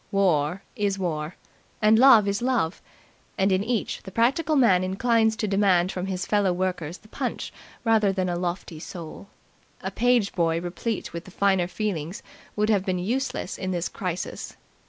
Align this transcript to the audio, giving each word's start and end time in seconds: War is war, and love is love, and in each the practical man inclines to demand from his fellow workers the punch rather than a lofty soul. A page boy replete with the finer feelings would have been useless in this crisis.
War 0.11 0.63
is 0.75 0.97
war, 0.97 1.35
and 1.79 1.99
love 1.99 2.27
is 2.27 2.41
love, 2.41 2.81
and 3.37 3.51
in 3.51 3.63
each 3.63 4.01
the 4.01 4.09
practical 4.11 4.55
man 4.55 4.83
inclines 4.83 5.35
to 5.35 5.47
demand 5.47 5.91
from 5.91 6.07
his 6.07 6.25
fellow 6.25 6.51
workers 6.51 6.97
the 6.97 7.07
punch 7.07 7.53
rather 7.83 8.11
than 8.11 8.27
a 8.27 8.35
lofty 8.35 8.79
soul. 8.79 9.27
A 9.81 9.91
page 9.91 10.33
boy 10.33 10.59
replete 10.59 11.13
with 11.13 11.25
the 11.25 11.29
finer 11.29 11.67
feelings 11.67 12.23
would 12.55 12.71
have 12.71 12.83
been 12.83 12.97
useless 12.97 13.59
in 13.59 13.69
this 13.69 13.89
crisis. 13.89 14.57